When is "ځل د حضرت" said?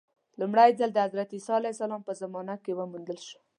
0.79-1.29